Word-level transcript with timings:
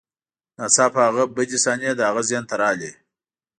ناڅاپه 0.57 0.99
هغه 1.07 1.23
بدې 1.35 1.57
صحنې 1.65 1.91
د 1.95 2.01
هغه 2.09 2.21
ذهن 2.29 2.43
ته 2.49 2.55
راغلې 2.61 2.91